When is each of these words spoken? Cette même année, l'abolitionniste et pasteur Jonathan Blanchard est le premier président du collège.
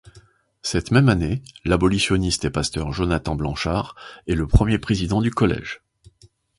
Cette 0.63 0.89
même 0.89 1.09
année, 1.09 1.43
l'abolitionniste 1.63 2.43
et 2.45 2.49
pasteur 2.49 2.91
Jonathan 2.91 3.35
Blanchard 3.35 3.95
est 4.27 4.33
le 4.33 4.47
premier 4.47 4.79
président 4.79 5.21
du 5.21 5.29
collège. 5.29 5.83